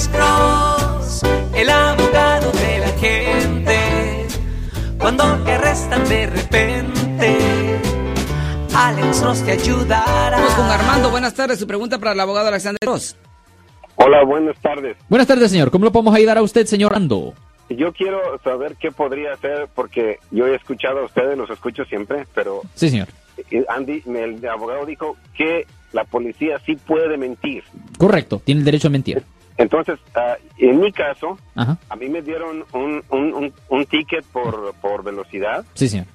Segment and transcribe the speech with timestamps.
[0.00, 1.22] Alex Cross,
[1.54, 4.26] el abogado de la gente.
[4.98, 7.38] Cuando te arrestan de repente,
[8.74, 10.38] Alex Cross te ayudará.
[10.38, 11.58] Vamos con Armando, buenas tardes.
[11.58, 13.14] Su pregunta para el abogado Alexander Cross.
[13.96, 14.96] Hola, buenas tardes.
[15.10, 15.70] Buenas tardes, señor.
[15.70, 17.34] ¿Cómo lo podemos ayudar a usted, señor Ando?
[17.68, 22.24] Yo quiero saber qué podría hacer porque yo he escuchado a ustedes, los escucho siempre,
[22.34, 23.08] pero Sí, señor.
[23.50, 27.64] eh, Andy, el abogado dijo que la policía sí puede mentir.
[27.98, 29.22] Correcto, tiene el derecho a mentir.
[29.60, 31.76] Entonces, ah, en mi caso, Ajá.
[31.90, 36.06] a mí me dieron un, un, un, un ticket por, por velocidad Sí, señor.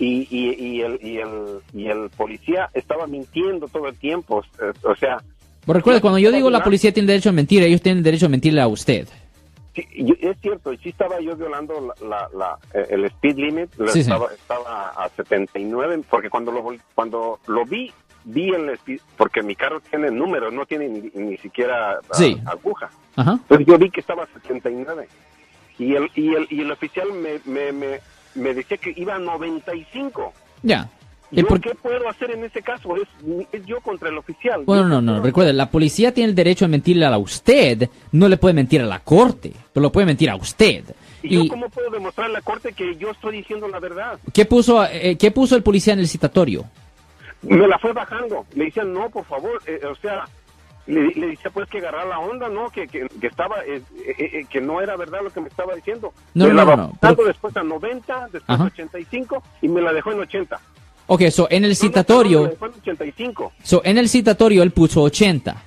[0.00, 4.42] y, y, y, el, y, el, y el policía estaba mintiendo todo el tiempo.
[4.60, 5.18] eh, O sea,
[5.64, 8.28] Pero recuerde, cuando yo digo la policía tiene derecho a mentir, ellos tienen derecho a
[8.28, 9.06] mentirle a usted.
[9.72, 9.86] Sí,
[10.20, 14.00] es cierto, sí estaba yo violando la, la- la- eh, el speed limit, Sí, sí.
[14.00, 16.64] estaba, estaba a 79, porque cuando lo,
[16.96, 17.92] cuando lo vi,
[18.24, 22.36] speed, porque mi carro tiene números, no tiene ni, ni siquiera ah, Sí.
[22.46, 22.90] aguja.
[23.16, 23.32] Ajá.
[23.32, 25.08] Entonces yo vi que estaba a 79.
[25.78, 28.00] Y el, y el, y el oficial me, me, me,
[28.34, 30.32] me decía que iba a 95.
[30.62, 30.88] Ya.
[31.32, 32.96] ¿Yo por- qué puedo hacer en ese caso?
[32.96, 33.06] Es,
[33.52, 34.64] es yo contra el oficial.
[34.64, 37.88] Bueno, Yo no, no, puedo- recuerde, la policía tiene el derecho a mentirle a usted,
[38.12, 40.84] no le puede mentir a la corte, pero lo puede mentir a usted.
[41.22, 44.18] ¿Y yo ¿Y cómo puedo demostrar a la corte que yo estoy diciendo la verdad?
[44.32, 46.64] qué puso, eh, qué puso el policía en el citatorio?
[47.42, 48.44] Me la fue bajando.
[48.54, 50.24] Le decían, no, por favor, eh, o sea,
[50.86, 52.68] le, le decía pues que agarrar la onda, ¿no?
[52.70, 55.74] Que, que, que estaba, eh, eh, eh, que no era verdad lo que me estaba
[55.74, 56.12] diciendo.
[56.34, 58.64] No, me no, la no, pero- después a 90, después Ajá.
[58.64, 60.60] a 85 y me la dejó en 80.
[61.06, 63.52] Ok, so en el No, no, no, me citatorio, la dejó en 85.
[63.62, 65.62] so en el citatorio él puso 80.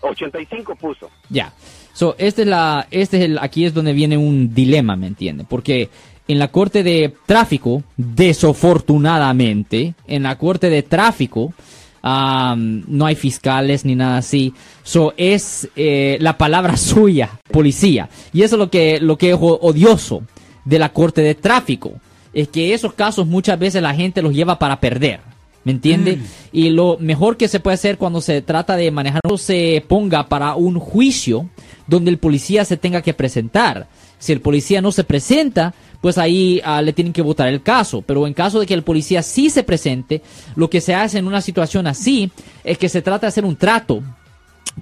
[0.00, 1.10] 85 puso.
[1.28, 1.52] Ya.
[1.92, 5.44] So, este es la, este es el, aquí es donde viene un dilema, ¿me entiende?
[5.48, 5.88] Porque
[6.28, 11.54] en la corte de tráfico, desafortunadamente, en la corte de tráfico,
[12.02, 14.52] am, no hay fiscales ni nada así.
[14.82, 18.10] So, es eh, la palabra suya, policía.
[18.32, 20.22] Y eso es lo que, lo que es odioso
[20.66, 21.94] de la corte de tráfico.
[22.34, 25.20] Es que esos casos muchas veces la gente los lleva para perder.
[25.64, 26.20] ¿Me entiende?
[26.52, 30.28] Y lo mejor que se puede hacer cuando se trata de manejar, no se ponga
[30.28, 31.48] para un juicio
[31.86, 33.86] donde el policía se tenga que presentar.
[34.18, 38.02] Si el policía no se presenta, pues ahí ah, le tienen que votar el caso.
[38.02, 40.22] Pero en caso de que el policía sí se presente,
[40.56, 42.30] lo que se hace en una situación así
[42.64, 44.02] es que se trata de hacer un trato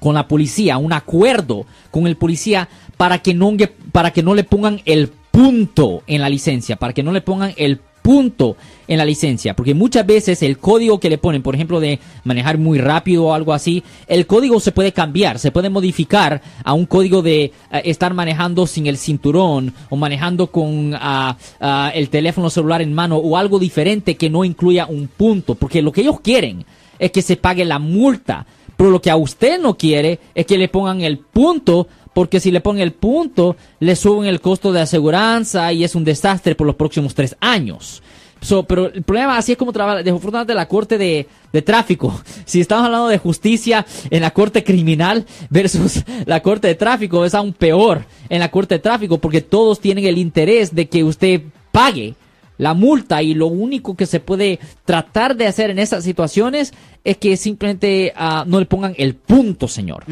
[0.01, 3.53] con la policía, un acuerdo con el policía para que no,
[3.93, 7.53] para que no le pongan el punto en la licencia, para que no le pongan
[7.57, 8.57] el punto
[8.87, 12.57] en la licencia, porque muchas veces el código que le ponen, por ejemplo, de manejar
[12.57, 16.87] muy rápido o algo así, el código se puede cambiar, se puede modificar a un
[16.87, 17.53] código de eh,
[17.85, 23.17] estar manejando sin el cinturón o manejando con ah, ah, el teléfono celular en mano
[23.17, 26.65] o algo diferente que no incluya un punto, porque lo que ellos quieren
[27.01, 28.47] es que se pague la multa,
[28.77, 32.51] pero lo que a usted no quiere es que le pongan el punto, porque si
[32.51, 36.67] le ponen el punto, le suben el costo de aseguranza y es un desastre por
[36.67, 38.03] los próximos tres años.
[38.41, 42.19] So, pero el problema así es como trabaja desafortunadamente la corte de, de tráfico.
[42.47, 47.35] Si estamos hablando de justicia en la corte criminal versus la corte de tráfico, es
[47.35, 51.43] aún peor en la corte de tráfico porque todos tienen el interés de que usted
[51.71, 52.15] pague
[52.57, 56.73] la multa y lo único que se puede tratar de hacer en esas situaciones
[57.05, 60.05] es que simplemente ah, no le pongan el punto, señor.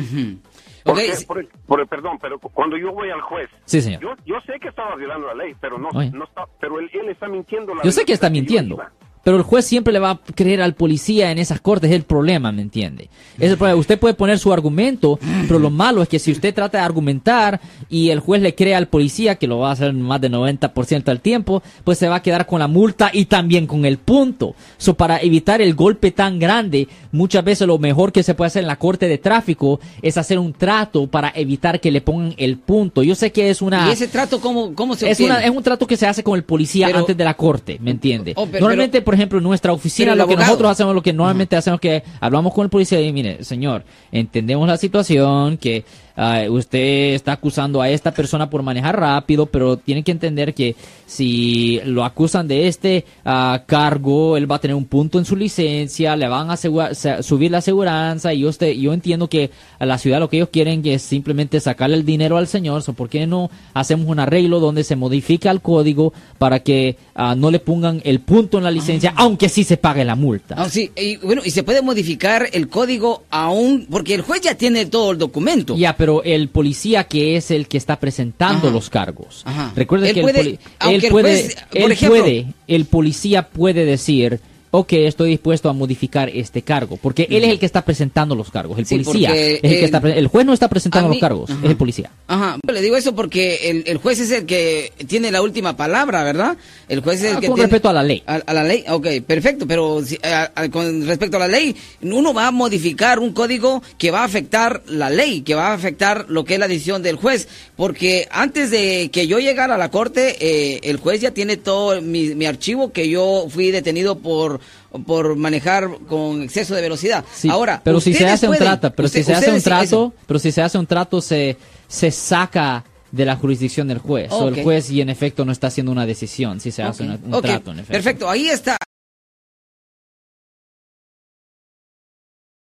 [0.84, 4.00] Porque, Ok, por el- por el- perdón, pero cuando yo voy al juez, Sí, señor.
[4.02, 6.10] yo, yo sé que estaba violando la ley, pero no, Oye.
[6.10, 7.74] no está, pero él, él está mintiendo.
[7.74, 8.76] La Yo sé que está mintiendo.
[9.24, 12.02] Pero el juez siempre le va a creer al policía en esas cortes, es el
[12.04, 13.08] problema, ¿me entiende?
[13.38, 13.78] Es el problema.
[13.80, 15.18] Usted puede poner su argumento,
[15.48, 18.74] pero lo malo es que si usted trata de argumentar y el juez le cree
[18.74, 22.16] al policía, que lo va a hacer más del 90% del tiempo, pues se va
[22.16, 24.54] a quedar con la multa y también con el punto.
[24.76, 28.62] So, para evitar el golpe tan grande, muchas veces lo mejor que se puede hacer
[28.62, 32.58] en la corte de tráfico es hacer un trato para evitar que le pongan el
[32.58, 33.02] punto.
[33.02, 33.88] Yo sé que es una...
[33.88, 35.34] ¿Y ese trato cómo, cómo se Es, obtiene?
[35.34, 37.78] una- es un trato que se hace con el policía Pero- antes de la corte,
[37.80, 38.32] ¿me entiende?
[38.36, 41.12] Oh, pero- Normalmente, pero- por ejemplo, en nuestra oficina, lo que nosotros hacemos, lo que
[41.12, 45.84] normalmente hacemos que hablamos con el policía y mire, señor, entendemos la situación, que
[46.16, 50.76] ah, usted está acusando a esta persona por manejar rápido, pero tiene que entender que
[51.06, 55.36] si lo acusan de este ah, cargo, él va a tener un punto en su
[55.36, 59.98] licencia, le van a subir la aseguranza y yo, usted, yo entiendo que a la
[59.98, 63.26] ciudad lo que ellos quieren es simplemente sacarle el dinero al señor, so, ¿por qué
[63.26, 68.00] no hacemos un arreglo donde se modifica el código para que ah, no le pongan
[68.04, 70.54] el punto en la licencia, aunque sí se pague la multa?
[70.58, 74.54] Ah, sí, y bueno, y se puede modificar el código aún, porque el juez ya
[74.54, 75.76] tiene todo el documento.
[75.76, 78.74] Ya, pero el policía que es el que está presentando Ajá.
[78.74, 79.42] los cargos.
[79.44, 79.72] Ajá.
[79.74, 82.46] Recuerde Él que puede- el, poli- aunque él el puede, juez, por él ejemplo- puede,
[82.68, 84.40] el policía puede decir,
[84.76, 88.50] ok, estoy dispuesto a modificar este cargo, porque él es el que está presentando los
[88.50, 89.30] cargos, el Sí, policía.
[89.32, 91.60] es el, que está el juez no está presentando mí- los cargos, Ajá.
[91.62, 92.10] es el policía.
[92.26, 96.24] Ajá, le digo eso porque el, el juez es el que tiene la última palabra,
[96.24, 96.56] ¿verdad?
[96.88, 98.22] El juez es el Ah, que con tiene- respecto a la ley.
[98.26, 101.76] A, a la ley, ok, perfecto, pero si- a- a- con respecto a la ley,
[102.02, 105.74] uno va a modificar un código que va a afectar la ley, que va a
[105.74, 109.78] afectar lo que es la decisión del juez, porque antes de que yo llegara a
[109.78, 114.18] la corte, eh, el juez ya tiene todo mi, mi archivo que yo fui detenido
[114.18, 114.60] por
[115.06, 117.24] por manejar con exceso de velocidad.
[117.34, 119.64] Sí, Ahora, pero si se hace un trato, pero usted- si se hace un eso.
[119.64, 121.56] trato, pero si se hace un trato se
[121.88, 124.30] se saca de la jurisdicción del juez.
[124.32, 124.56] O Ok.
[124.56, 127.18] el juez y en efecto no está haciendo una decisión si se hace Ok, una-
[127.26, 127.92] un ok, trato en efecto.
[127.92, 128.76] Perfecto, ahí está.